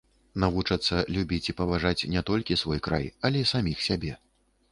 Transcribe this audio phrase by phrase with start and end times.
[0.43, 4.11] Навучацца любіць і паважаць не толькі свой край, але саміх сябе.